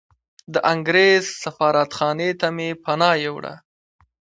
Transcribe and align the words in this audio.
د 0.53 0.55
انګریز 0.73 1.23
سفارتخانې 1.43 2.29
ته 2.39 2.47
مې 2.55 2.69
پناه 2.83 3.15
یووړه. 3.25 3.55